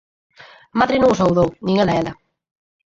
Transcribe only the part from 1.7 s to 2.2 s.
el a ela.